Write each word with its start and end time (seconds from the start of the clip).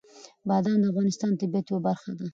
بادام 0.47 0.77
د 0.81 0.85
افغانستان 0.91 1.31
د 1.33 1.39
طبیعت 1.41 1.65
یوه 1.69 1.81
برخه 1.87 2.11
ده. 2.17 2.25